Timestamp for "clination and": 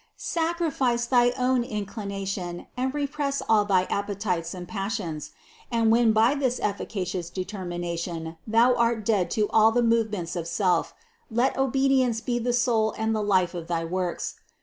1.85-2.91